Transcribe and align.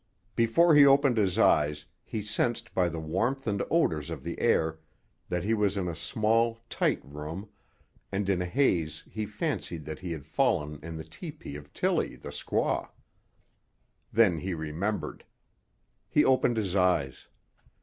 Before 0.35 0.73
he 0.73 0.83
opened 0.83 1.17
his 1.17 1.37
eyes 1.37 1.85
he 2.03 2.23
sensed 2.23 2.73
by 2.73 2.89
the 2.89 2.99
warmth 2.99 3.45
and 3.45 3.61
odours 3.69 4.09
of 4.09 4.23
the 4.23 4.39
air 4.39 4.79
that 5.29 5.43
he 5.43 5.53
was 5.53 5.77
in 5.77 5.87
a 5.87 5.93
small, 5.93 6.57
tight 6.71 6.99
room, 7.05 7.49
and 8.11 8.27
in 8.27 8.41
a 8.41 8.47
haze 8.47 9.03
he 9.07 9.27
fancied 9.27 9.85
that 9.85 9.99
he 9.99 10.11
had 10.11 10.25
fallen 10.25 10.79
in 10.81 10.97
the 10.97 11.03
tepee 11.03 11.55
of 11.55 11.71
Tillie, 11.71 12.15
the 12.15 12.31
squaw. 12.31 12.89
Then 14.11 14.39
he 14.39 14.55
remembered. 14.55 15.23
He 16.09 16.25
opened 16.25 16.57
his 16.57 16.75
eyes. 16.75 17.27